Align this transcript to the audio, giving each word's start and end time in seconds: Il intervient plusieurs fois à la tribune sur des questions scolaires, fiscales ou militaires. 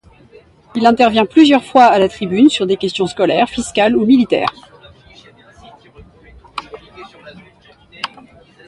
Il 0.73 0.87
intervient 0.87 1.27
plusieurs 1.27 1.63
fois 1.63 1.83
à 1.83 1.99
la 1.99 2.09
tribune 2.09 2.49
sur 2.49 2.65
des 2.65 2.75
questions 2.75 3.05
scolaires, 3.05 3.47
fiscales 3.47 3.95
ou 3.95 4.03
militaires. 4.03 4.51